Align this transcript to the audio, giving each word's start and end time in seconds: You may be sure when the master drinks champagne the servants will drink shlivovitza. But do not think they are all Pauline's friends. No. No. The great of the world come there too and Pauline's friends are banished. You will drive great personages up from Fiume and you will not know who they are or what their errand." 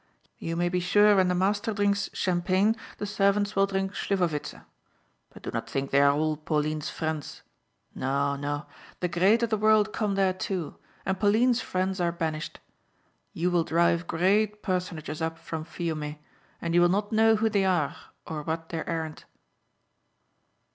You 0.39 0.55
may 0.55 0.67
be 0.67 0.79
sure 0.79 1.15
when 1.15 1.27
the 1.27 1.35
master 1.35 1.75
drinks 1.75 2.09
champagne 2.11 2.75
the 2.97 3.05
servants 3.05 3.55
will 3.55 3.67
drink 3.67 3.93
shlivovitza. 3.93 4.65
But 5.31 5.43
do 5.43 5.51
not 5.53 5.69
think 5.69 5.91
they 5.91 6.01
are 6.01 6.11
all 6.13 6.37
Pauline's 6.37 6.89
friends. 6.89 7.43
No. 7.93 8.35
No. 8.35 8.65
The 8.99 9.07
great 9.07 9.43
of 9.43 9.51
the 9.51 9.59
world 9.59 9.93
come 9.93 10.15
there 10.15 10.33
too 10.33 10.75
and 11.05 11.19
Pauline's 11.19 11.61
friends 11.61 12.01
are 12.01 12.11
banished. 12.11 12.59
You 13.33 13.51
will 13.51 13.63
drive 13.63 14.07
great 14.07 14.63
personages 14.63 15.21
up 15.21 15.37
from 15.37 15.63
Fiume 15.65 16.15
and 16.59 16.73
you 16.73 16.81
will 16.81 16.89
not 16.89 17.11
know 17.11 17.35
who 17.35 17.47
they 17.47 17.63
are 17.65 17.95
or 18.25 18.41
what 18.41 18.69
their 18.69 18.89
errand." 18.89 19.25